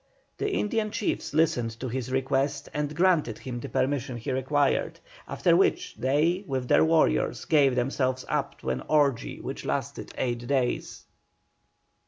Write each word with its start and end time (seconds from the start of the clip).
The 0.39 0.49
Indian 0.51 0.89
chiefs 0.89 1.31
listened 1.31 1.79
to 1.79 1.87
his 1.87 2.11
request 2.11 2.67
and 2.73 2.95
granted 2.95 3.37
him 3.37 3.59
the 3.59 3.69
permission 3.69 4.17
he 4.17 4.31
required, 4.31 4.99
after 5.27 5.55
which 5.55 5.95
they, 5.95 6.43
with 6.47 6.67
their 6.67 6.83
warriors, 6.83 7.45
gave 7.45 7.75
themselves 7.75 8.25
up 8.27 8.57
to 8.61 8.71
an 8.71 8.81
orgy 8.87 9.39
which 9.39 9.63
lasted 9.63 10.11
eight 10.17 10.47
days. 10.47 11.05